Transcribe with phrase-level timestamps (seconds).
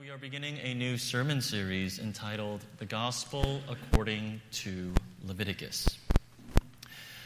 [0.00, 4.92] we are beginning a new sermon series entitled The Gospel According to
[5.24, 5.98] Leviticus.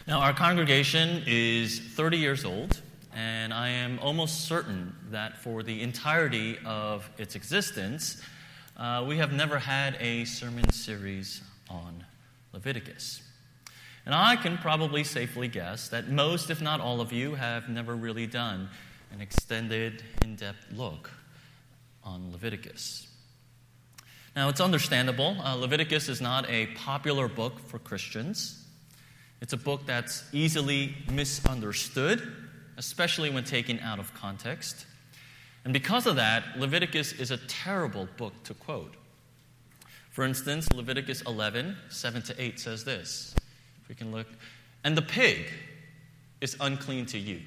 [0.07, 2.81] Now, our congregation is 30 years old,
[3.13, 8.23] and I am almost certain that for the entirety of its existence,
[8.77, 12.05] uh, we have never had a sermon series on
[12.53, 13.23] Leviticus.
[14.07, 17.97] And I can probably safely guess that most, if not all of you, have never
[17.97, 18.69] really done
[19.13, 21.11] an extended, in depth look
[22.05, 23.07] on Leviticus.
[24.37, 25.37] Now, it's understandable.
[25.43, 28.65] Uh, Leviticus is not a popular book for Christians.
[29.41, 32.23] It's a book that's easily misunderstood,
[32.77, 34.87] especially when taken out of context.
[35.65, 38.95] And because of that, Leviticus is a terrible book to quote.
[40.11, 43.35] For instance, Leviticus 11, 7 to 8 says this.
[43.83, 44.27] If we can look.
[44.85, 45.47] And the pig
[46.41, 47.41] is unclean to you.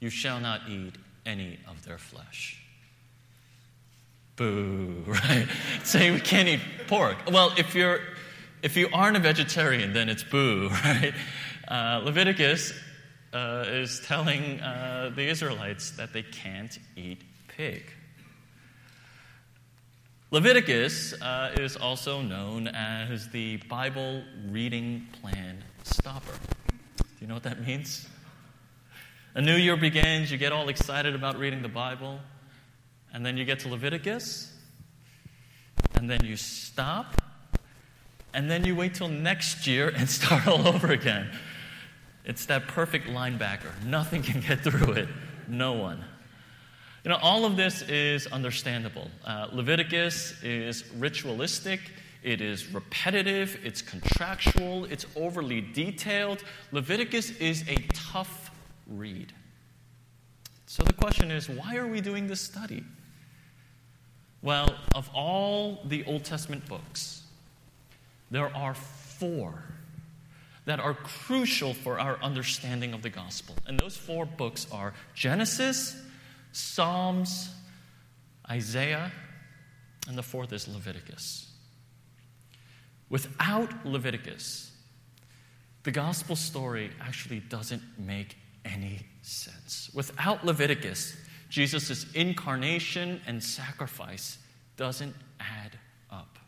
[0.00, 0.94] You shall not eat
[1.26, 2.62] any of their flesh
[4.38, 5.46] boo, right?
[5.84, 7.18] Saying we can't eat pork.
[7.30, 8.00] Well, if you're
[8.62, 11.12] if you aren't a vegetarian, then it's boo, right?
[11.68, 12.72] Uh, Leviticus
[13.34, 17.92] uh, is telling uh, the Israelites that they can't eat pig.
[20.30, 26.32] Leviticus uh, is also known as the Bible reading plan stopper.
[26.98, 28.08] Do you know what that means?
[29.34, 32.18] A new year begins, you get all excited about reading the Bible,
[33.12, 34.52] and then you get to Leviticus,
[35.94, 37.20] and then you stop,
[38.34, 41.30] and then you wait till next year and start all over again.
[42.24, 43.82] It's that perfect linebacker.
[43.84, 45.08] Nothing can get through it.
[45.48, 46.04] No one.
[47.04, 49.10] You know, all of this is understandable.
[49.24, 51.80] Uh, Leviticus is ritualistic,
[52.22, 56.42] it is repetitive, it's contractual, it's overly detailed.
[56.72, 58.50] Leviticus is a tough
[58.86, 59.32] read.
[60.66, 62.84] So the question is why are we doing this study?
[64.42, 67.22] Well, of all the Old Testament books,
[68.30, 69.64] there are four
[70.64, 73.54] that are crucial for our understanding of the gospel.
[73.66, 76.00] And those four books are Genesis,
[76.52, 77.50] Psalms,
[78.50, 79.10] Isaiah,
[80.06, 81.50] and the fourth is Leviticus.
[83.08, 84.70] Without Leviticus,
[85.82, 89.90] the gospel story actually doesn't make any sense.
[89.94, 91.16] Without Leviticus,
[91.48, 94.38] Jesus' incarnation and sacrifice
[94.76, 95.78] doesn't add
[96.10, 96.38] up.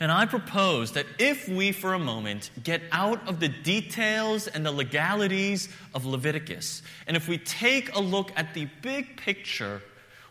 [0.00, 4.64] And I propose that if we, for a moment, get out of the details and
[4.64, 9.82] the legalities of Leviticus, and if we take a look at the big picture,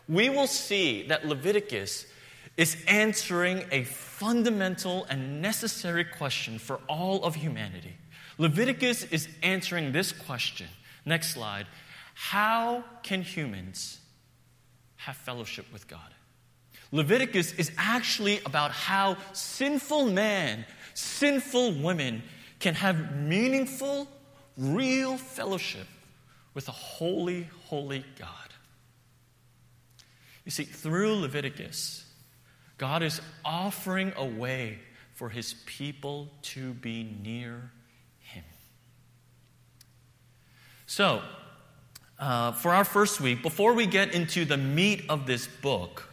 [0.08, 2.06] we will see that Leviticus
[2.56, 7.96] is answering a fundamental and necessary question for all of humanity.
[8.38, 10.66] Leviticus is answering this question.
[11.04, 11.66] Next slide
[12.20, 14.00] how can humans
[14.96, 16.12] have fellowship with God?
[16.90, 20.64] Leviticus is actually about how sinful man,
[20.94, 22.24] sinful women
[22.58, 24.08] can have meaningful,
[24.56, 25.86] real fellowship
[26.54, 28.28] with a holy, holy God.
[30.44, 32.04] You see, through Leviticus,
[32.78, 34.80] God is offering a way
[35.14, 37.70] for his people to be near
[38.18, 38.44] him.
[40.86, 41.22] So,
[42.18, 46.08] uh, for our first week, before we get into the meat of this book,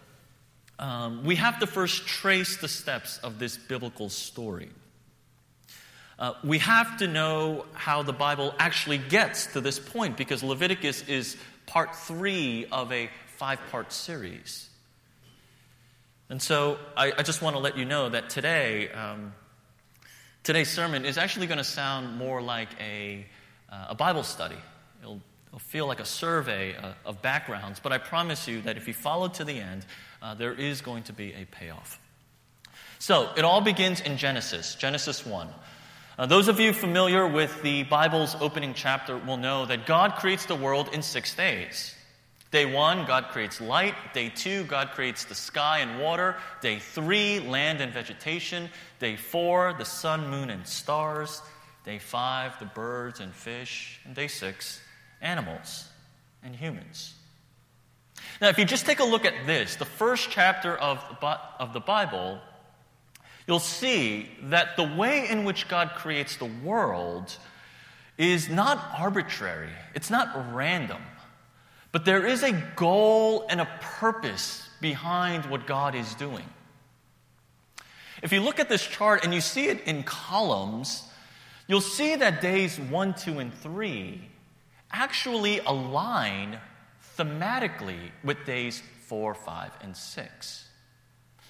[0.78, 4.70] um, we have to first trace the steps of this biblical story.
[6.20, 11.08] Uh, we have to know how the Bible actually gets to this point because Leviticus
[11.08, 14.70] is part three of a five part series.
[16.30, 19.34] And so I, I, just want to let you know that today, um,
[20.44, 23.26] today's sermon is actually going to sound more like a,
[23.70, 24.56] uh, a Bible study.
[25.02, 25.22] It'll It'll
[25.60, 29.28] feel like a survey uh, of backgrounds, but I promise you that if you follow
[29.30, 29.86] to the end,
[30.22, 32.00] uh, there is going to be a payoff.
[33.00, 35.48] So it all begins in Genesis, Genesis 1.
[36.18, 40.46] Uh, those of you familiar with the Bible's opening chapter will know that God creates
[40.46, 41.94] the world in six days.
[42.52, 43.96] Day one, God creates light.
[44.14, 46.38] Day two, God creates the sky and water.
[46.62, 48.70] Day three, land and vegetation.
[49.00, 51.42] Day four, the sun, moon, and stars.
[51.84, 54.00] Day five, the birds and fish.
[54.06, 54.80] And day six,
[55.22, 55.88] animals
[56.44, 57.14] and humans.
[58.42, 61.00] Now, if you just take a look at this, the first chapter of,
[61.60, 62.40] of the Bible,
[63.48, 67.36] you'll see that the way in which God creates the world
[68.18, 71.02] is not arbitrary, it's not random,
[71.92, 76.46] but there is a goal and a purpose behind what God is doing.
[78.22, 81.04] If you look at this chart and you see it in columns,
[81.68, 84.22] you'll see that days 1, 2, and 3
[84.96, 86.58] actually align
[87.18, 90.66] thematically with days 4, 5, and 6.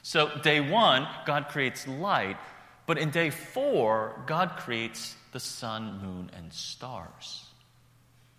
[0.02, 2.38] So, day one, God creates light,
[2.86, 7.46] but in day four, God creates the sun, moon, and stars.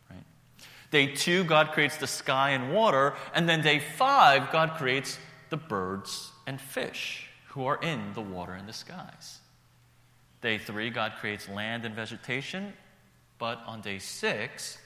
[0.09, 0.23] Right?
[0.93, 5.19] Day two, God creates the sky and water, and then day five, God creates
[5.51, 9.41] the birds and fish who are in the water and the skies.
[10.43, 12.75] Day three, God creates land and vegetation,
[13.39, 14.79] but on day six,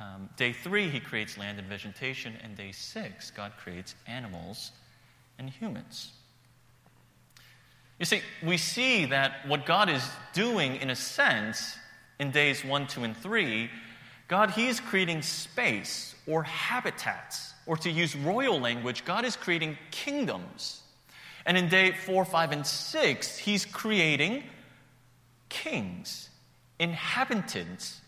[0.00, 4.72] um, day three, He creates land and vegetation, and day six, God creates animals
[5.38, 6.12] and humans.
[7.98, 11.76] You see, we see that what God is doing, in a sense,
[12.20, 13.70] in days one, two, and three,
[14.28, 19.78] God, He is creating space or habitats, or to use royal language, God is creating
[19.90, 20.82] kingdoms.
[21.46, 24.44] And in day four, five, and six, He's creating
[25.48, 26.28] kings,
[26.78, 28.00] inhabitants,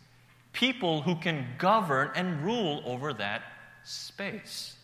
[0.52, 3.42] people who can govern and rule over that
[3.84, 4.76] space.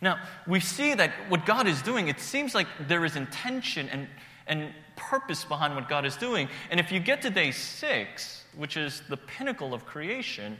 [0.00, 4.08] Now, we see that what God is doing, it seems like there is intention and,
[4.48, 6.48] and purpose behind what God is doing.
[6.70, 10.58] And if you get to day six, which is the pinnacle of creation,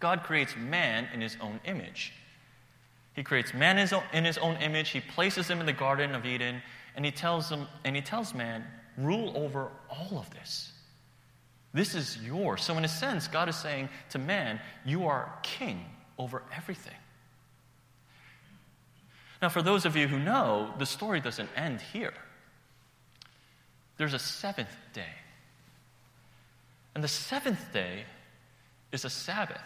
[0.00, 2.12] God creates man in his own image.
[3.14, 3.78] He creates man
[4.12, 6.62] in his own image, he places him in the Garden of Eden,
[6.94, 8.64] and he tells him, and he tells man,
[8.96, 10.72] rule over all of this.
[11.72, 12.62] This is yours.
[12.62, 15.84] So, in a sense, God is saying to man, You are king
[16.18, 16.94] over everything.
[19.40, 22.14] Now, for those of you who know, the story doesn't end here.
[23.96, 25.14] There's a seventh day.
[26.94, 28.04] And the seventh day
[28.90, 29.60] is a Sabbath.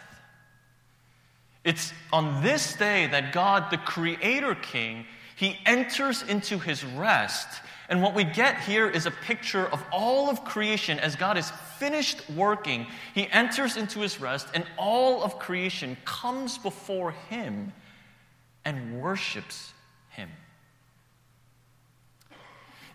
[1.63, 5.05] It's on this day that God, the Creator King,
[5.35, 7.47] he enters into his rest.
[7.89, 11.51] And what we get here is a picture of all of creation as God is
[11.77, 12.87] finished working.
[13.13, 17.73] He enters into his rest, and all of creation comes before him
[18.65, 19.73] and worships
[20.09, 20.29] him.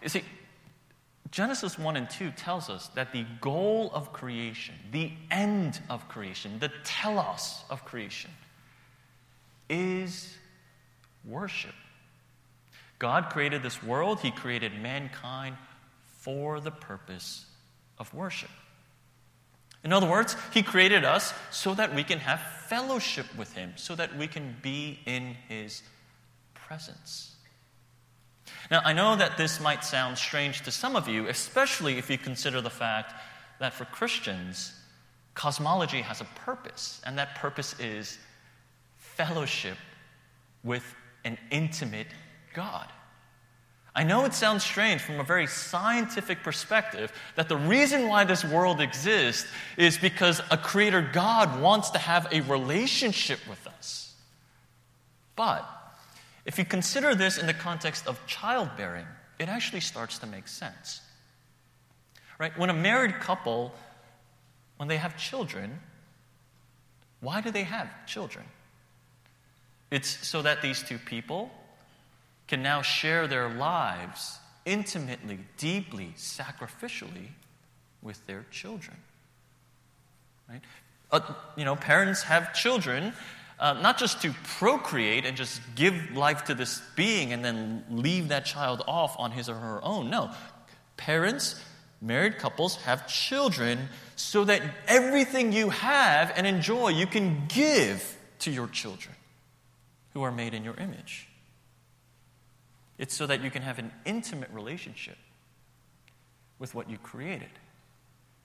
[0.02, 0.22] You see,
[1.30, 6.58] Genesis 1 and 2 tells us that the goal of creation, the end of creation,
[6.58, 8.30] the telos of creation,
[9.68, 10.34] is
[11.24, 11.74] worship.
[12.98, 15.56] God created this world, He created mankind
[16.18, 17.46] for the purpose
[17.98, 18.50] of worship.
[19.84, 23.94] In other words, He created us so that we can have fellowship with Him, so
[23.94, 25.82] that we can be in His
[26.54, 27.34] presence.
[28.70, 32.18] Now, I know that this might sound strange to some of you, especially if you
[32.18, 33.14] consider the fact
[33.60, 34.72] that for Christians,
[35.34, 38.18] cosmology has a purpose, and that purpose is
[38.96, 39.76] fellowship
[40.64, 40.84] with
[41.24, 42.08] an intimate
[42.54, 42.86] God.
[43.94, 48.44] I know it sounds strange from a very scientific perspective that the reason why this
[48.44, 54.14] world exists is because a creator God wants to have a relationship with us.
[55.34, 55.68] But
[56.44, 59.06] if you consider this in the context of childbearing,
[59.38, 61.00] it actually starts to make sense.
[62.38, 62.56] Right?
[62.56, 63.74] When a married couple,
[64.76, 65.80] when they have children,
[67.20, 68.44] why do they have children?
[69.90, 71.50] It's so that these two people
[72.48, 77.28] can now share their lives intimately, deeply, sacrificially
[78.02, 78.96] with their children.
[80.48, 80.62] Right?
[81.10, 81.20] Uh,
[81.56, 83.12] you know, parents have children
[83.58, 88.28] uh, not just to procreate and just give life to this being and then leave
[88.28, 90.10] that child off on his or her own.
[90.10, 90.30] No.
[90.96, 91.60] Parents,
[92.00, 98.50] married couples have children so that everything you have and enjoy you can give to
[98.50, 99.14] your children
[100.14, 101.27] who are made in your image.
[102.98, 105.16] It's so that you can have an intimate relationship
[106.58, 107.50] with what you created.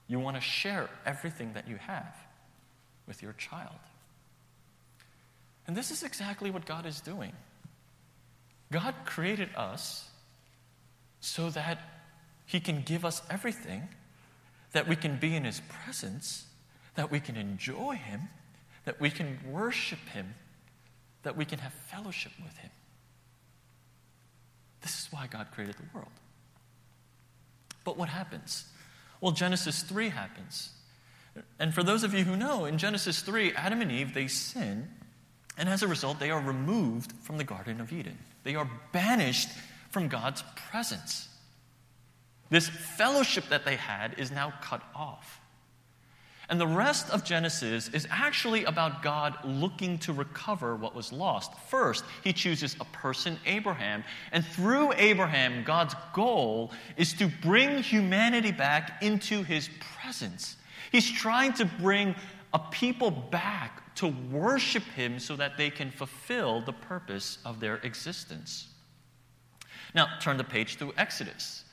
[0.06, 2.16] You want to share everything that you have
[3.06, 3.74] with your child.
[5.66, 7.32] And this is exactly what God is doing.
[8.70, 10.08] God created us
[11.20, 11.78] so that
[12.46, 13.88] He can give us everything,
[14.72, 16.46] that we can be in His presence,
[16.94, 18.28] that we can enjoy Him,
[18.84, 20.34] that we can worship Him,
[21.22, 22.70] that we can have fellowship with Him.
[24.84, 26.12] This is why God created the world.
[27.84, 28.66] But what happens?
[29.22, 30.72] Well, Genesis 3 happens.
[31.58, 34.90] And for those of you who know, in Genesis 3, Adam and Eve, they sin,
[35.56, 38.18] and as a result, they are removed from the Garden of Eden.
[38.42, 39.48] They are banished
[39.90, 41.30] from God's presence.
[42.50, 45.40] This fellowship that they had is now cut off.
[46.48, 51.52] And the rest of Genesis is actually about God looking to recover what was lost.
[51.68, 58.52] First, he chooses a person, Abraham, and through Abraham, God's goal is to bring humanity
[58.52, 59.70] back into his
[60.02, 60.56] presence.
[60.92, 62.14] He's trying to bring
[62.52, 67.76] a people back to worship him so that they can fulfill the purpose of their
[67.76, 68.68] existence.
[69.94, 71.63] Now, turn the page to Exodus.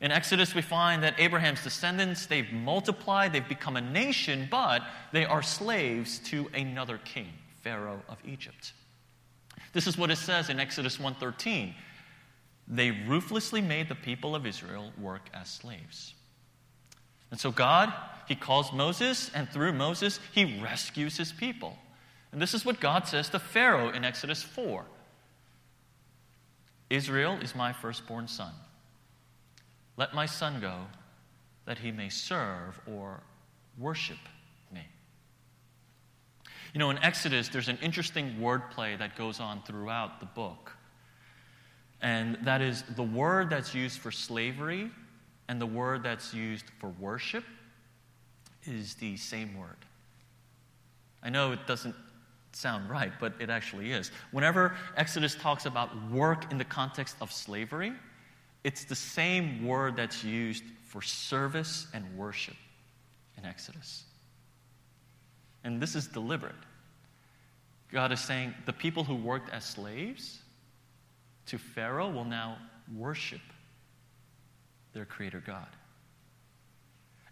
[0.00, 4.82] In Exodus, we find that Abraham's descendants, they've multiplied, they've become a nation, but
[5.12, 7.28] they are slaves to another king,
[7.62, 8.72] Pharaoh of Egypt.
[9.72, 11.74] This is what it says in Exodus 1:13.
[12.66, 16.14] They ruthlessly made the people of Israel work as slaves.
[17.30, 17.92] And so God,
[18.26, 21.78] he calls Moses, and through Moses, he rescues his people.
[22.32, 24.84] And this is what God says to Pharaoh in Exodus 4.
[26.90, 28.52] Israel is my firstborn son.
[29.96, 30.74] Let my son go
[31.66, 33.20] that he may serve or
[33.78, 34.18] worship
[34.72, 34.82] me.
[36.72, 40.72] You know, in Exodus, there's an interesting wordplay that goes on throughout the book.
[42.02, 44.90] And that is the word that's used for slavery
[45.48, 47.44] and the word that's used for worship
[48.64, 49.76] is the same word.
[51.22, 51.94] I know it doesn't
[52.52, 54.10] sound right, but it actually is.
[54.30, 57.92] Whenever Exodus talks about work in the context of slavery,
[58.64, 62.56] it's the same word that's used for service and worship
[63.36, 64.04] in Exodus.
[65.62, 66.54] And this is deliberate.
[67.92, 70.38] God is saying the people who worked as slaves
[71.46, 72.56] to Pharaoh will now
[72.96, 73.40] worship
[74.94, 75.68] their creator God.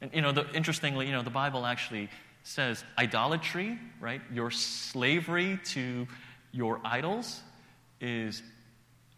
[0.01, 2.11] And you know, the, interestingly, you know, the Bible actually
[2.43, 4.21] says idolatry, right?
[4.33, 6.07] Your slavery to
[6.51, 7.41] your idols
[8.01, 8.43] is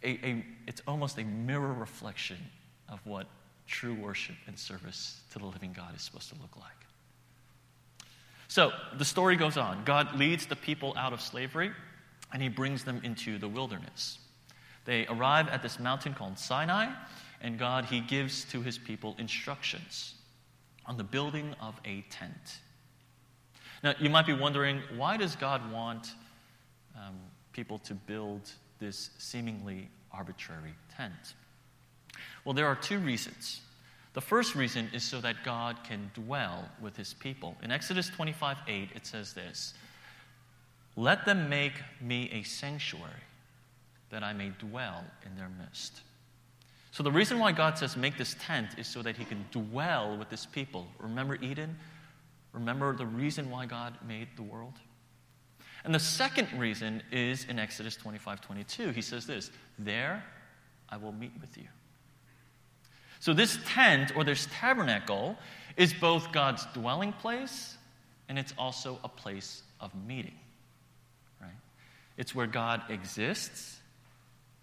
[0.05, 2.39] a, a, it's almost a mirror reflection
[2.89, 3.27] of what
[3.67, 6.71] true worship and service to the living God is supposed to look like.
[8.49, 9.85] So the story goes on.
[9.85, 11.73] God leads the people out of slavery
[12.33, 14.19] and he brings them into the wilderness.
[14.85, 16.89] They arrive at this mountain called Sinai,
[17.41, 20.15] and God, he gives to his people instructions
[20.87, 22.59] on the building of a tent.
[23.83, 26.09] Now, you might be wondering why does God want
[26.97, 27.17] um,
[27.53, 31.35] people to build this seemingly arbitrary tent?
[32.45, 33.61] Well, there are two reasons.
[34.13, 37.57] The first reason is so that God can dwell with his people.
[37.63, 39.75] In Exodus 25 8, it says this
[40.97, 43.11] Let them make me a sanctuary
[44.11, 46.03] that I may dwell in their midst.
[46.93, 50.17] So, the reason why God says make this tent is so that he can dwell
[50.17, 50.87] with his people.
[51.01, 51.77] Remember Eden?
[52.53, 54.75] Remember the reason why God made the world?
[55.85, 58.91] And the second reason is in Exodus 25 22.
[58.91, 60.25] He says this There
[60.89, 61.69] I will meet with you.
[63.21, 65.37] So, this tent or this tabernacle
[65.77, 67.77] is both God's dwelling place
[68.29, 70.35] and it's also a place of meeting.
[71.41, 71.51] Right?
[72.17, 73.81] It's where God exists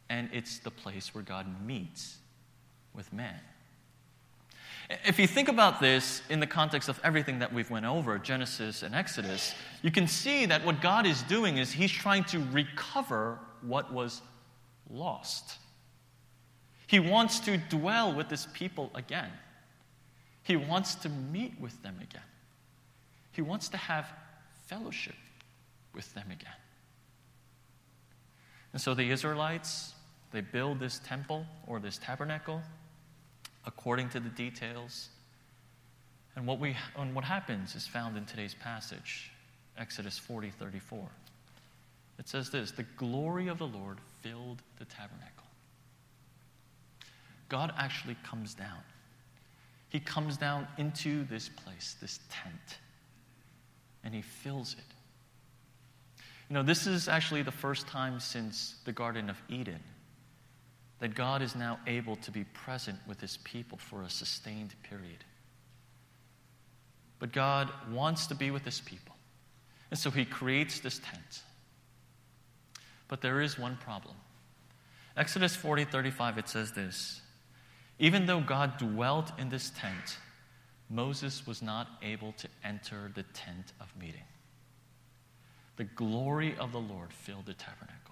[0.10, 2.18] and it's the place where God meets
[2.94, 3.40] with man.
[5.06, 8.84] If you think about this in the context of everything that we've went over, Genesis
[8.84, 13.40] and Exodus, you can see that what God is doing is he's trying to recover
[13.62, 14.22] what was
[14.90, 15.58] lost.
[16.88, 19.30] He wants to dwell with his people again.
[20.44, 22.22] He wants to meet with them again.
[23.32, 24.08] He wants to have
[24.66, 25.16] fellowship
[25.94, 26.52] with them again.
[28.74, 29.94] And so the Israelites,
[30.32, 32.62] they build this temple or this tabernacle
[33.66, 35.10] according to the details.
[36.36, 39.32] And what, we, and what happens is found in today's passage,
[39.78, 41.08] Exodus 40 34.
[42.20, 45.48] It says this The glory of the Lord filled the tabernacle.
[47.50, 48.80] God actually comes down.
[49.90, 52.80] He comes down into this place, this tent,
[54.06, 56.24] and he fills it.
[56.50, 59.82] You know, this is actually the first time since the Garden of Eden
[61.02, 65.26] that God is now able to be present with his people for a sustained period.
[67.18, 69.16] But God wants to be with his people.
[69.90, 71.42] And so he creates this tent.
[73.08, 74.16] But there is one problem.
[75.18, 77.22] Exodus 40 35, it says this
[77.98, 80.20] Even though God dwelt in this tent,
[80.88, 84.22] Moses was not able to enter the tent of meeting.
[85.78, 88.11] The glory of the Lord filled the tabernacle.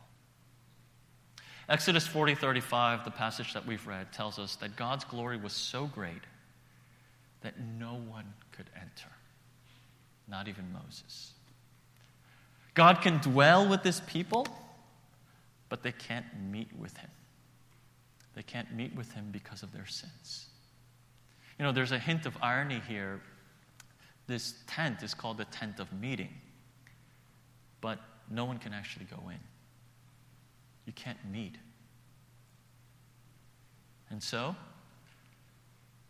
[1.70, 5.86] Exodus 40 35, the passage that we've read, tells us that God's glory was so
[5.86, 6.24] great
[7.42, 9.12] that no one could enter,
[10.28, 11.32] not even Moses.
[12.74, 14.48] God can dwell with his people,
[15.70, 17.10] but they can't meet with him.
[18.36, 20.48] They can't meet with him because of their sins.
[21.60, 23.22] You know, there's a hint of irony here.
[24.26, 26.34] This tent is called the tent of meeting,
[27.80, 28.00] but
[28.30, 29.40] no one can actually go in
[30.90, 31.54] you can't meet.
[34.10, 34.56] And so,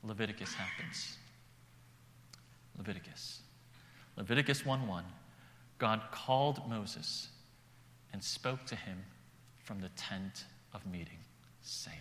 [0.05, 1.17] Leviticus happens.
[2.77, 3.41] Leviticus.
[4.15, 5.03] Leviticus 1 1.
[5.79, 7.27] God called Moses
[8.13, 9.03] and spoke to him
[9.65, 11.19] from the tent of meeting,
[11.61, 11.97] saying,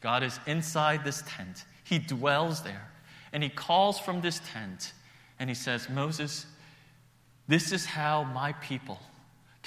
[0.00, 1.66] God is inside this tent.
[1.84, 2.90] He dwells there.
[3.34, 4.94] And he calls from this tent
[5.38, 6.46] and he says, Moses,
[7.48, 8.98] this is how my people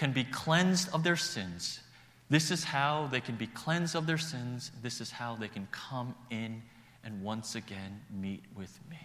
[0.02, 1.80] can be cleansed of their sins.
[2.28, 4.72] This is how they can be cleansed of their sins.
[4.82, 6.64] This is how they can come in
[7.04, 8.98] and once again meet with me.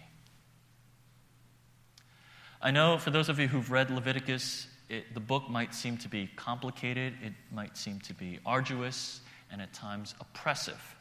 [2.63, 6.09] I know for those of you who've read Leviticus, it, the book might seem to
[6.09, 10.95] be complicated, it might seem to be arduous, and at times oppressive.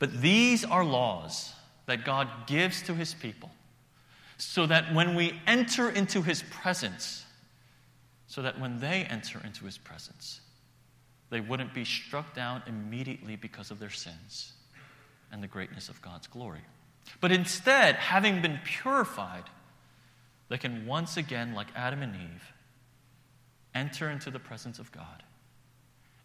[0.00, 1.52] But these are laws
[1.86, 3.52] that God gives to his people
[4.36, 7.24] so that when we enter into his presence,
[8.28, 10.40] so that when they enter into his presence,
[11.30, 14.52] they wouldn't be struck down immediately because of their sins
[15.32, 16.60] and the greatness of God's glory.
[17.20, 19.44] But instead, having been purified,
[20.48, 22.52] they can once again, like Adam and Eve,
[23.74, 25.22] enter into the presence of God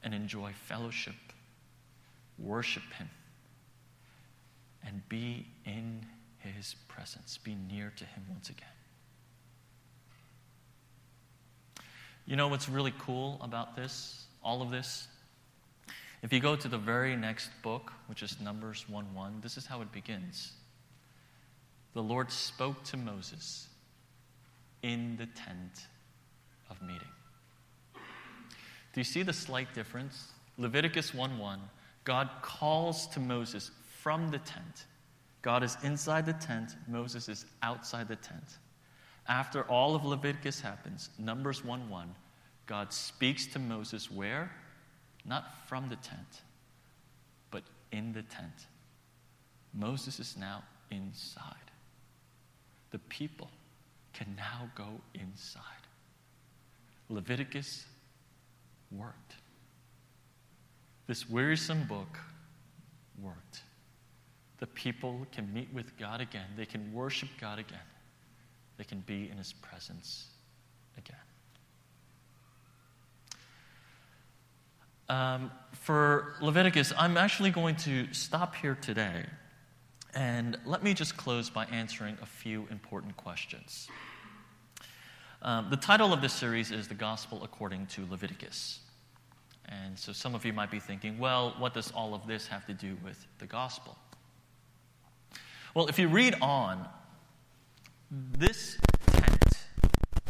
[0.03, 1.15] and enjoy fellowship,
[2.37, 3.09] worship Him,
[4.85, 6.05] and be in
[6.39, 8.67] His presence, be near to Him once again.
[12.25, 15.07] You know what's really cool about this, all of this?
[16.21, 19.65] If you go to the very next book, which is Numbers 1 1, this is
[19.65, 20.53] how it begins.
[21.93, 23.67] The Lord spoke to Moses
[24.81, 25.87] in the tent
[26.69, 27.07] of meeting.
[27.93, 30.31] Do you see the slight difference?
[30.57, 31.59] Leviticus 1 1,
[32.05, 34.85] God calls to Moses from the tent.
[35.41, 38.59] God is inside the tent, Moses is outside the tent.
[39.27, 42.15] After all of Leviticus happens, Numbers 1 1,
[42.65, 44.51] God speaks to Moses where?
[45.25, 46.41] Not from the tent,
[47.51, 48.67] but in the tent.
[49.73, 51.55] Moses is now inside.
[52.91, 53.49] The people
[54.13, 55.63] can now go inside.
[57.09, 57.85] Leviticus
[58.91, 59.35] worked.
[61.07, 62.19] This wearisome book
[63.21, 63.63] worked.
[64.59, 67.79] The people can meet with God again, they can worship God again,
[68.77, 70.27] they can be in His presence
[70.97, 71.15] again.
[75.09, 79.25] Um, for Leviticus, I'm actually going to stop here today.
[80.15, 83.87] And let me just close by answering a few important questions.
[85.41, 88.79] Um, the title of this series is The Gospel According to Leviticus.
[89.67, 92.65] And so some of you might be thinking, well, what does all of this have
[92.67, 93.97] to do with the gospel?
[95.73, 96.87] Well, if you read on,
[98.37, 99.67] this tent,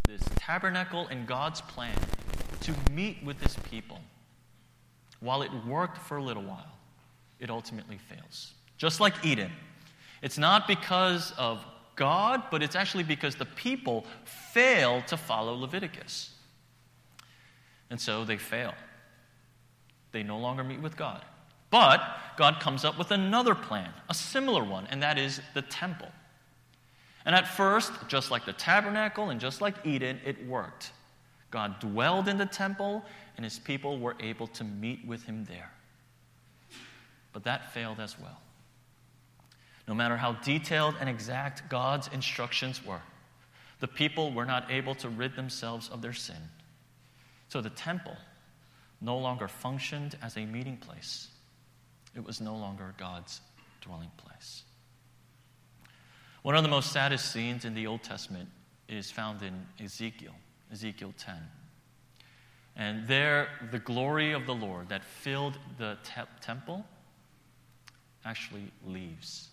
[0.08, 1.96] this tabernacle in God's plan
[2.62, 4.00] to meet with his people,
[5.20, 6.72] while it worked for a little while,
[7.40, 8.52] it ultimately fails.
[8.78, 9.50] Just like Eden.
[10.22, 11.64] It's not because of
[11.96, 16.30] God, but it's actually because the people fail to follow Leviticus.
[17.90, 18.74] And so they fail.
[20.12, 21.22] They no longer meet with God.
[21.70, 22.00] But
[22.36, 26.08] God comes up with another plan, a similar one, and that is the temple.
[27.24, 30.92] And at first, just like the tabernacle and just like Eden, it worked.
[31.50, 33.04] God dwelled in the temple,
[33.36, 35.70] and his people were able to meet with him there.
[37.32, 38.40] But that failed as well.
[39.86, 43.00] No matter how detailed and exact God's instructions were,
[43.80, 46.50] the people were not able to rid themselves of their sin.
[47.48, 48.16] So the temple
[49.00, 51.28] no longer functioned as a meeting place,
[52.16, 53.40] it was no longer God's
[53.80, 54.63] dwelling place.
[56.44, 58.50] One of the most saddest scenes in the Old Testament
[58.86, 60.34] is found in Ezekiel,
[60.70, 61.36] Ezekiel 10.
[62.76, 66.84] And there, the glory of the Lord that filled the te- temple
[68.26, 69.48] actually leaves.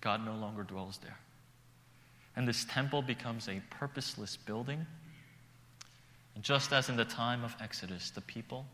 [0.00, 1.18] God no longer dwells there.
[2.36, 4.86] And this temple becomes a purposeless building.
[6.36, 8.64] And just as in the time of Exodus, the people,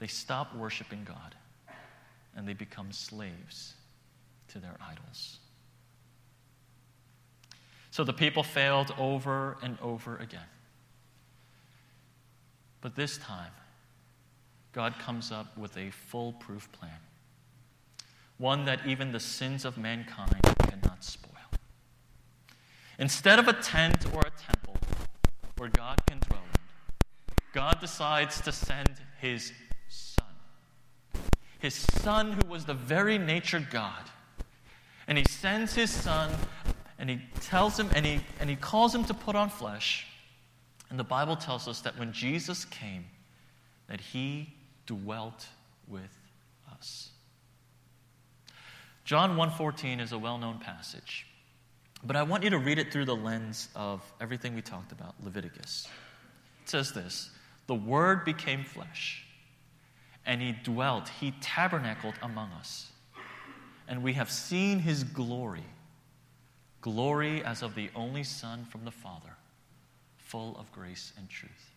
[0.00, 1.34] they stop worshiping God
[2.36, 3.72] and they become slaves
[4.48, 5.38] to their idols.
[7.98, 10.46] So the people failed over and over again.
[12.80, 13.50] But this time,
[14.70, 17.00] God comes up with a foolproof plan
[18.36, 21.32] one that even the sins of mankind cannot spoil.
[23.00, 24.76] Instead of a tent or a temple
[25.56, 29.52] where God can dwell in, God decides to send his
[29.88, 30.36] son.
[31.58, 34.04] His son, who was the very nature God.
[35.08, 36.30] And he sends his son
[36.98, 40.06] and he tells him and he, and he calls him to put on flesh.
[40.90, 43.04] And the Bible tells us that when Jesus came,
[43.88, 44.52] that he
[44.86, 45.46] dwelt
[45.86, 46.10] with
[46.72, 47.10] us.
[49.04, 51.26] John 1:14 is a well-known passage.
[52.04, 55.14] But I want you to read it through the lens of everything we talked about,
[55.22, 55.88] Leviticus.
[56.62, 57.30] It says this
[57.66, 59.24] The Word became flesh,
[60.26, 62.90] and He dwelt, He tabernacled among us.
[63.88, 65.64] And we have seen His glory
[66.90, 69.36] glory as of the only Son from the Father,
[70.16, 71.74] full of grace and truth.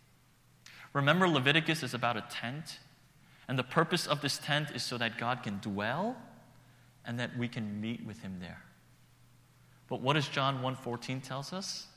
[0.94, 2.80] Remember, Leviticus is about a tent,
[3.50, 6.16] and the purpose of this tent is so that God can dwell
[7.06, 8.64] and that we can meet with Him there.
[9.90, 11.88] But what does John 1:14 tells us?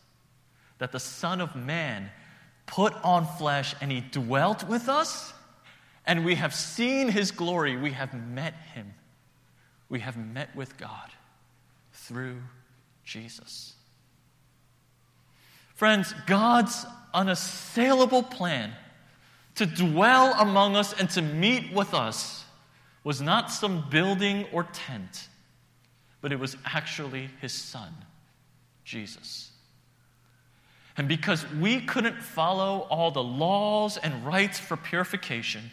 [0.79, 2.11] That the Son of Man
[2.66, 5.33] put on flesh and he dwelt with us,
[6.05, 8.92] and we have seen his glory, we have met him.
[9.88, 11.11] We have met with God
[11.92, 12.42] through
[13.05, 13.75] Jesus.
[15.75, 18.73] Friends, God's unassailable plan
[19.57, 22.45] to dwell among us and to meet with us
[23.05, 25.29] was not some building or tent,
[26.21, 27.93] but it was actually his son,
[28.85, 29.51] Jesus.
[30.97, 35.71] And because we couldn't follow all the laws and rites for purification,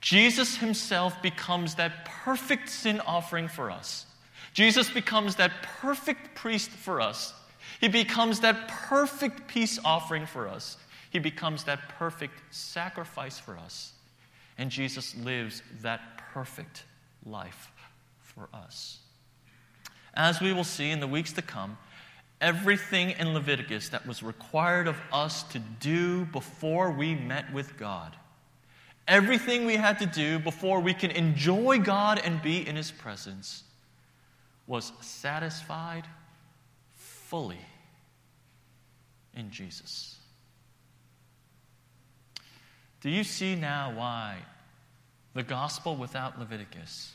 [0.00, 4.06] Jesus himself becomes that perfect sin offering for us.
[4.52, 7.32] Jesus becomes that perfect priest for us.
[7.80, 10.76] He becomes that perfect peace offering for us.
[11.10, 13.92] He becomes that perfect sacrifice for us.
[14.56, 16.00] And Jesus lives that
[16.32, 16.84] perfect
[17.24, 17.70] life
[18.20, 18.98] for us.
[20.14, 21.78] As we will see in the weeks to come,
[22.40, 28.16] everything in Leviticus that was required of us to do before we met with God,
[29.06, 33.62] everything we had to do before we can enjoy God and be in His presence,
[34.68, 36.04] was satisfied
[36.94, 37.58] fully
[39.34, 40.16] in Jesus.
[43.00, 44.36] Do you see now why
[45.34, 47.12] the gospel without Leviticus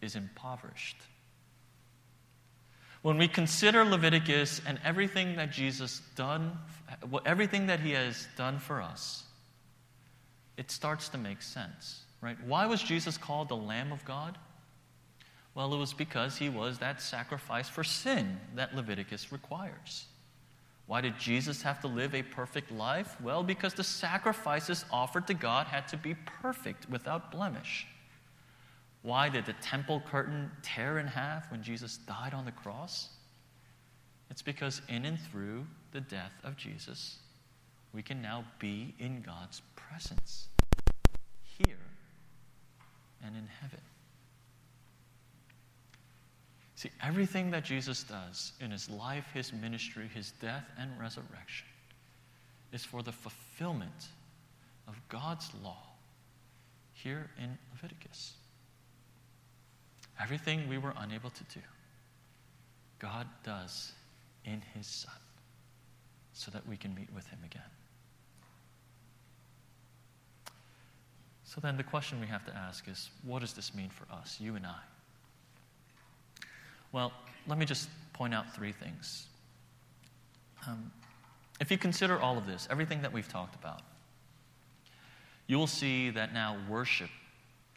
[0.00, 0.96] is impoverished?
[3.02, 6.56] When we consider Leviticus and everything that Jesus done,
[7.26, 9.24] everything that he has done for us,
[10.56, 12.36] it starts to make sense, right?
[12.46, 14.38] Why was Jesus called the Lamb of God?
[15.54, 20.06] Well, it was because he was that sacrifice for sin that Leviticus requires.
[20.86, 23.16] Why did Jesus have to live a perfect life?
[23.20, 27.86] Well, because the sacrifices offered to God had to be perfect, without blemish.
[29.02, 33.10] Why did the temple curtain tear in half when Jesus died on the cross?
[34.30, 37.18] It's because in and through the death of Jesus,
[37.92, 40.48] we can now be in God's presence,
[41.44, 41.76] here
[43.24, 43.80] and in heaven.
[46.84, 51.66] See, everything that Jesus does in his life, his ministry, his death, and resurrection
[52.74, 54.08] is for the fulfillment
[54.86, 55.82] of God's law
[56.92, 58.34] here in Leviticus.
[60.20, 61.60] Everything we were unable to do,
[62.98, 63.92] God does
[64.44, 65.14] in His Son
[66.34, 67.62] so that we can meet with Him again.
[71.44, 74.36] So then the question we have to ask is what does this mean for us,
[74.38, 74.80] you and I?
[76.94, 77.12] Well,
[77.48, 79.26] let me just point out three things.
[80.64, 80.92] Um,
[81.60, 83.80] if you consider all of this, everything that we've talked about,
[85.48, 87.10] you will see that now worship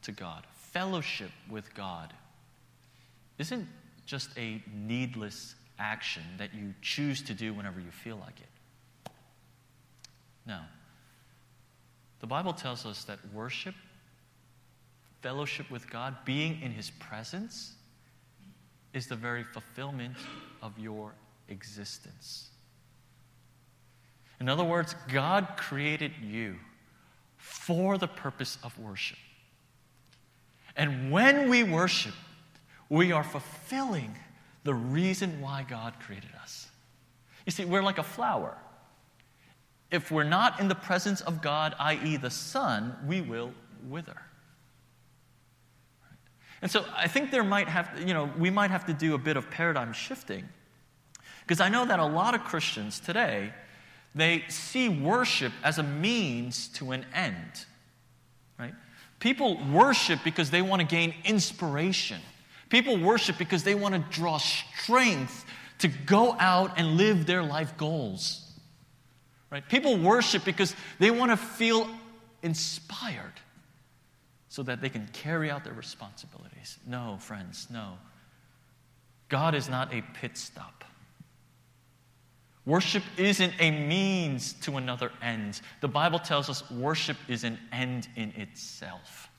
[0.04, 2.14] to God, fellowship with God,
[3.40, 3.68] isn't
[4.06, 9.12] just a needless action that you choose to do whenever you feel like it.
[10.46, 10.60] No.
[12.20, 13.74] The Bible tells us that worship,
[15.24, 17.74] fellowship with God, being in His presence,
[18.94, 20.16] is the very fulfillment
[20.62, 21.14] of your
[21.50, 22.50] existence.
[24.40, 26.56] In other words, God created you
[27.38, 29.18] for the purpose of worship.
[30.76, 32.14] And when we worship,
[32.90, 34.16] we are fulfilling
[34.64, 36.68] the reason why God created us.
[37.46, 38.58] You see, we're like a flower.
[39.90, 43.54] If we're not in the presence of God, i.e., the sun, we will
[43.88, 44.18] wither.
[46.62, 49.18] And so I think there might have, you know, we might have to do a
[49.18, 50.48] bit of paradigm shifting.
[51.42, 53.54] Because I know that a lot of Christians today,
[54.16, 57.66] they see worship as a means to an end.
[58.60, 58.74] Right?
[59.20, 62.20] People worship because they want to gain inspiration.
[62.70, 65.46] People worship because they want to draw strength
[65.80, 68.44] to go out and live their life goals.
[69.52, 69.68] Right?
[69.70, 71.88] People worship because they want to feel
[72.42, 73.34] inspired
[74.58, 76.80] so that they can carry out their responsibilities.
[76.88, 78.00] No, friends, no.
[79.30, 80.84] God is not a pit stop.
[82.66, 85.62] Worship isn't a means to another end.
[85.82, 89.30] The Bible tells us worship is an end in itself.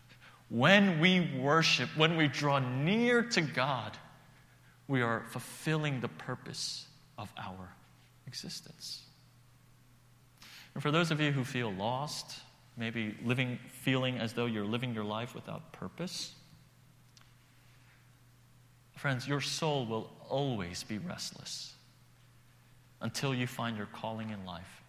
[0.50, 3.98] When we worship, when we draw near to God,
[4.86, 6.86] we are fulfilling the purpose
[7.18, 7.74] of our
[8.28, 9.02] existence.
[10.74, 12.38] And for those of you who feel lost,
[12.78, 16.32] maybe living, feeling as though you're living your life without purpose,
[18.96, 21.74] friends, your soul will always be restless
[23.00, 24.82] until you find your calling in life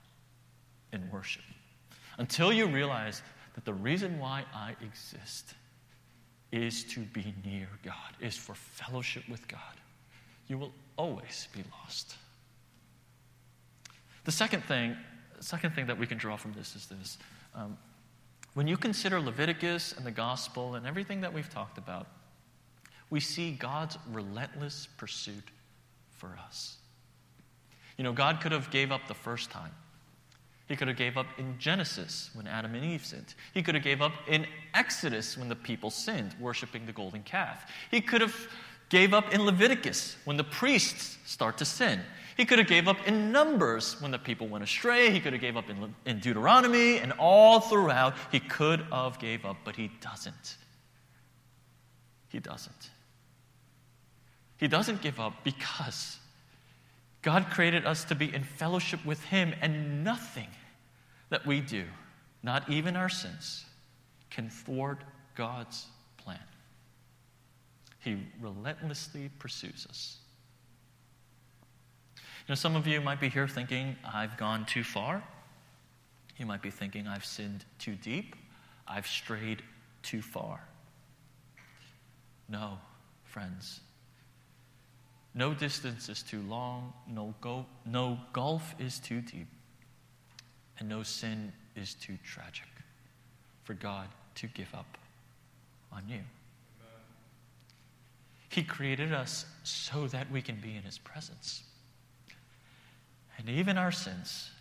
[0.93, 1.43] in worship.
[2.17, 3.21] Until you realize
[3.56, 5.54] that the reason why I exist
[6.52, 9.60] is to be near God, is for fellowship with God.
[10.47, 12.15] You will always be lost.
[14.25, 14.95] The second thing,
[15.39, 17.17] second thing that we can draw from this is this.
[17.55, 17.77] Um,
[18.53, 22.07] when you consider Leviticus and the gospel and everything that we've talked about,
[23.09, 25.51] we see God's relentless pursuit
[26.17, 26.77] for us.
[27.97, 29.71] You know, God could have gave up the first time.
[30.67, 33.33] He could have gave up in Genesis when Adam and Eve sinned.
[33.53, 37.71] He could have gave up in Exodus when the people sinned, worshiping the golden calf.
[37.89, 38.35] He could have
[38.89, 42.01] gave up in Leviticus when the priests start to sin.
[42.39, 45.12] He could have gave up in Numbers when the people went astray.
[45.12, 48.13] He could have gave up in, in Deuteronomy and all throughout.
[48.32, 50.56] He could have gave up, but he doesn't.
[52.30, 52.91] He doesn't.
[54.56, 56.17] He doesn't give up because
[57.23, 60.47] God created us to be in fellowship with Him, and nothing
[61.28, 61.84] that we do,
[62.41, 63.65] not even our sins,
[64.30, 65.04] can thwart
[65.36, 66.39] God's plan.
[67.99, 70.19] He relentlessly pursues us.
[72.49, 75.23] Know, some of you might be here thinking, I've gone too far.
[76.38, 78.35] You might be thinking, I've sinned too deep.
[78.88, 79.62] I've strayed
[80.01, 80.59] too far.
[82.49, 82.79] No,
[83.23, 83.81] friends.
[85.35, 89.47] No distance is too long, no, go, no gulf is too deep,
[90.79, 92.67] and no sin is too tragic
[93.63, 94.97] for God to give up
[95.91, 96.21] on you.
[98.49, 101.62] He created us so that we can be in His presence.
[103.39, 104.52] And even our sins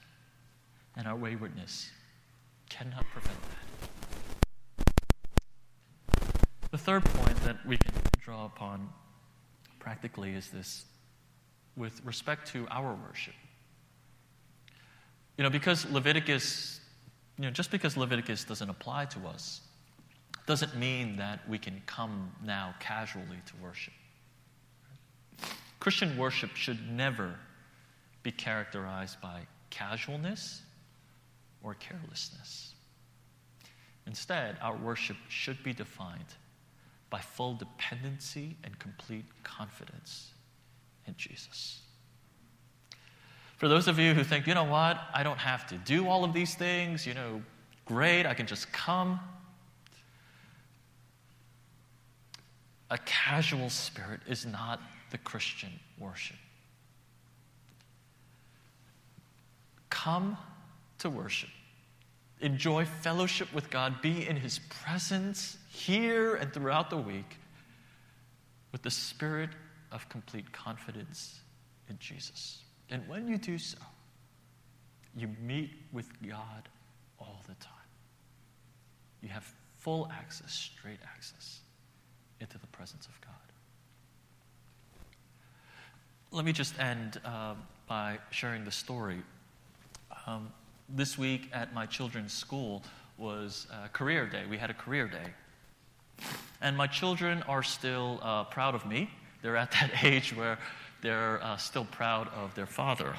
[0.97, 1.91] and our waywardness
[2.71, 3.59] cannot prevent that.
[6.71, 8.89] The third point that we can draw upon
[9.81, 10.85] practically is this
[11.77, 13.35] with respect to our worship.
[15.37, 16.81] You know, because Leviticus,
[17.37, 19.61] you know, just because Leviticus doesn't apply to us,
[20.47, 23.95] doesn't mean that we can come now casually to worship.
[25.81, 27.35] Christian worship should never
[28.29, 30.61] be characterized by casualness
[31.63, 32.75] or carelessness.
[34.07, 36.35] Instead, our worship should be defined
[37.09, 40.33] by full dependency and complete confidence
[41.07, 41.81] in Jesus.
[43.57, 46.23] For those of you who think, you know what, I don't have to do all
[46.23, 47.41] of these things, you know,
[47.87, 49.21] great, I can just come.
[52.91, 56.37] A casual spirit is not the Christian worship.
[60.05, 60.39] Come
[60.99, 61.51] to worship.
[62.41, 64.01] Enjoy fellowship with God.
[64.01, 67.37] Be in His presence here and throughout the week
[68.71, 69.51] with the spirit
[69.91, 71.41] of complete confidence
[71.89, 72.63] in Jesus.
[72.91, 73.79] And when you do so,
[75.17, 76.69] you meet with God
[77.19, 77.75] all the time.
[79.21, 81.59] You have full access, straight access
[82.39, 83.35] into the presence of God.
[86.31, 87.55] Let me just end uh,
[87.89, 89.25] by sharing the story.
[90.27, 90.53] Um,
[90.89, 92.83] this week at my children's school
[93.19, 94.45] was career day.
[94.49, 95.35] We had a career day.
[96.61, 99.11] And my children are still uh, proud of me.
[99.43, 100.59] They're at that age where
[101.03, 103.15] they're uh, still proud of their father.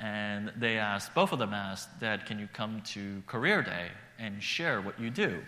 [0.00, 3.88] And they asked, both of them asked, Dad, can you come to career day
[4.18, 5.42] and share what you do?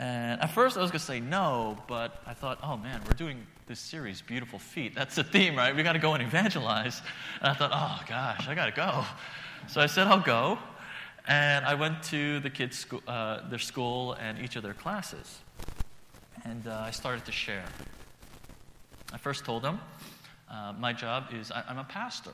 [0.00, 3.12] And at first I was going to say no, but I thought, oh man, we're
[3.12, 4.94] doing this series, Beautiful Feet.
[4.94, 5.76] That's the theme, right?
[5.76, 7.02] We got to go and evangelize.
[7.42, 9.04] And I thought, oh gosh, I got to go.
[9.68, 10.58] So I said, I'll go.
[11.28, 15.40] And I went to the kids' school, uh, their school and each of their classes.
[16.44, 17.66] And uh, I started to share.
[19.12, 19.80] I first told them,
[20.50, 22.32] uh, my job is I, am a pastor.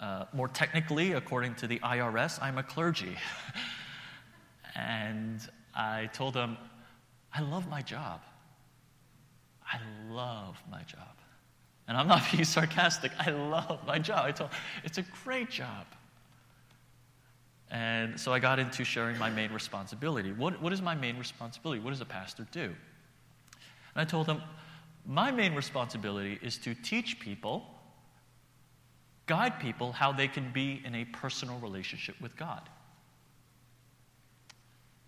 [0.00, 3.16] Uh, more technically, according to the IRS, I'm a clergy.
[4.76, 5.40] and
[5.74, 6.56] I told them,
[7.32, 8.20] I love my job.
[9.64, 9.78] I
[10.10, 11.16] love my job.
[11.88, 13.12] And I'm not being sarcastic.
[13.18, 14.26] I love my job.
[14.26, 14.50] I told,
[14.84, 15.86] it's a great job.
[17.70, 20.30] And so I got into sharing my main responsibility.
[20.32, 21.80] What, what is my main responsibility?
[21.80, 22.64] What does a pastor do?
[22.64, 22.74] And
[23.96, 24.42] I told them,
[25.06, 27.64] my main responsibility is to teach people,
[29.26, 32.68] guide people how they can be in a personal relationship with God.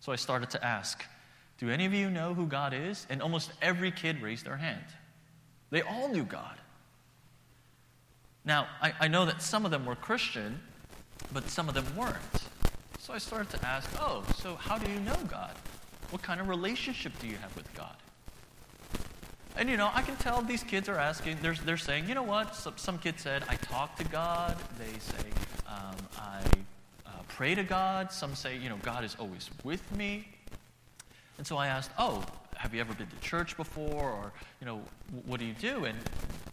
[0.05, 1.03] So I started to ask,
[1.57, 3.07] do any of you know who God is?
[3.09, 4.85] And almost every kid raised their hand.
[5.71, 6.59] They all knew God.
[8.45, 10.61] Now, I, I know that some of them were Christian,
[11.33, 12.19] but some of them weren't.
[12.99, 15.55] So I started to ask, oh, so how do you know God?
[16.11, 17.97] What kind of relationship do you have with God?
[19.57, 22.23] And you know, I can tell these kids are asking, they're, they're saying, you know
[22.23, 22.55] what?
[22.55, 24.59] Some, some kid said, I talk to God.
[24.79, 25.31] They say,
[25.67, 26.43] um, I
[27.35, 28.13] pray to God.
[28.13, 30.29] Some say, you know, God is always with me.
[31.37, 32.25] And so I asked, oh,
[32.57, 34.11] have you ever been to church before?
[34.11, 34.81] Or, you know,
[35.27, 35.85] what do you do?
[35.85, 35.99] And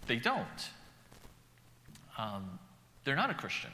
[0.08, 0.70] they don't.
[2.18, 2.60] Um,
[3.04, 3.70] they're not a Christian.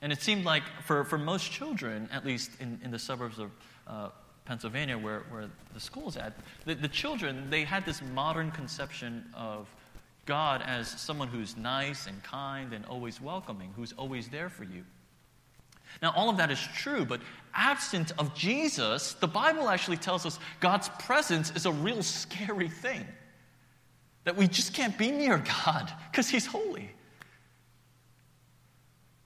[0.00, 3.50] And it seemed like for, for most children, at least in, in the suburbs of
[3.88, 4.08] uh,
[4.44, 6.34] Pennsylvania, where, where the school's at,
[6.66, 9.66] the, the children, they had this modern conception of
[10.24, 14.84] God as someone who's nice and kind and always welcoming, who's always there for you.
[16.02, 17.20] Now, all of that is true, but
[17.54, 23.06] absent of Jesus, the Bible actually tells us God's presence is a real scary thing.
[24.24, 26.90] That we just can't be near God because He's holy.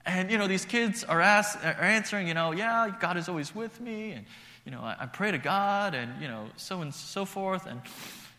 [0.05, 3.55] And, you know, these kids are, ask, are answering, you know, yeah, God is always
[3.55, 4.11] with me.
[4.11, 4.25] And,
[4.65, 7.65] you know, I, I pray to God and, you know, so and so forth.
[7.65, 7.81] And,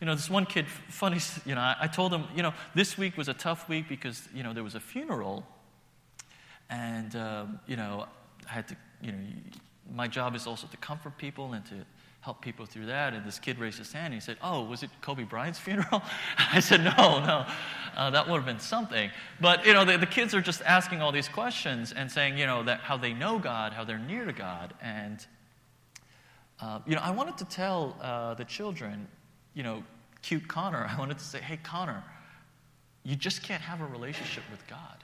[0.01, 2.99] you know, this one kid, funny, you know, I, I told him, you know, this
[2.99, 5.47] week was a tough week because, you know, there was a funeral.
[6.71, 8.07] And, um, you know,
[8.49, 9.19] I had to, you know,
[9.93, 11.85] my job is also to comfort people and to
[12.25, 13.13] help people through that.
[13.13, 16.03] And this kid raised his hand and he said, Oh, was it Kobe Bryant's funeral?
[16.39, 17.47] I said, No, no,
[17.97, 19.11] uh, that would have been something.
[19.41, 22.47] But, you know, the, the, kids are just asking all these questions and saying, you
[22.47, 24.73] know, that how they know God, how they're near to God.
[24.81, 25.25] And,
[26.61, 29.07] uh, you know, I wanted to tell uh, the children,
[29.53, 29.85] you know,
[30.23, 32.03] cute Connor, I wanted to say, Hey, Connor,
[33.03, 35.04] you just can't have a relationship with God.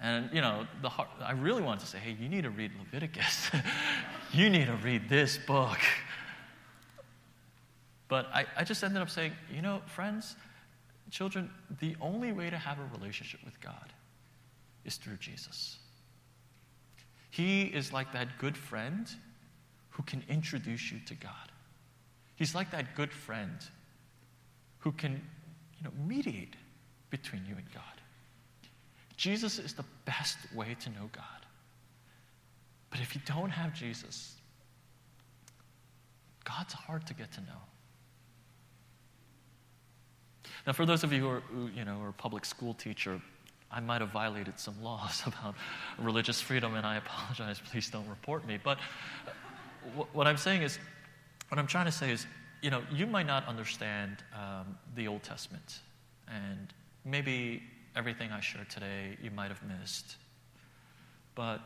[0.00, 3.50] And, you know, the I really wanted to say, hey, you need to read Leviticus.
[4.32, 5.78] you need to read this book.
[8.08, 10.36] But I, I just ended up saying, you know, friends,
[11.10, 13.92] children, the only way to have a relationship with God
[14.84, 15.78] is through Jesus.
[17.30, 19.08] He is like that good friend
[19.90, 21.52] who can introduce you to God.
[22.36, 23.58] He's like that good friend
[24.78, 25.12] who can,
[25.78, 26.56] you know, mediate
[27.10, 27.93] between you and God.
[29.16, 31.24] Jesus is the best way to know God.
[32.90, 34.34] But if you don't have Jesus,
[36.44, 37.62] God's hard to get to know.
[40.66, 43.20] Now, for those of you who are, who, you know, are a public school teacher,
[43.70, 45.54] I might have violated some laws about
[45.98, 47.60] religious freedom, and I apologize.
[47.70, 48.58] Please don't report me.
[48.62, 48.78] But
[50.12, 50.78] what I'm saying is,
[51.48, 52.26] what I'm trying to say is,
[52.62, 55.80] you know, you might not understand um, the Old Testament,
[56.28, 56.72] and
[57.04, 57.62] maybe
[57.96, 60.16] everything I shared today you might have missed.
[61.34, 61.60] But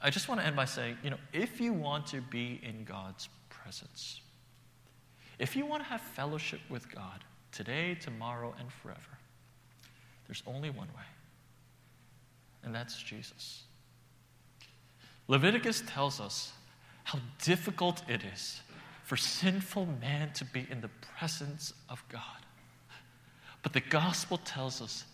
[0.00, 2.84] I just want to end by saying, you know, if you want to be in
[2.84, 4.20] God's presence,
[5.38, 9.00] if you want to have fellowship with God today, tomorrow, and forever,
[10.26, 11.08] there's only one way,
[12.64, 13.62] and that's Jesus.
[15.28, 16.52] Leviticus tells us
[17.04, 18.60] how difficult it is
[19.04, 22.20] for sinful man to be in the presence of God.
[23.62, 25.04] But the gospel tells us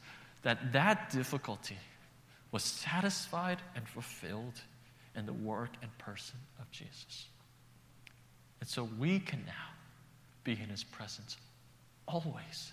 [0.48, 1.76] that that difficulty
[2.52, 4.58] was satisfied and fulfilled
[5.14, 7.26] in the work and person of Jesus.
[8.60, 9.52] And so we can now
[10.44, 11.36] be in his presence
[12.06, 12.72] always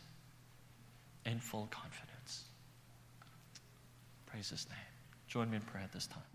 [1.25, 2.45] in full confidence.
[4.27, 4.77] Praise his name.
[5.27, 6.35] Join me in prayer at this time.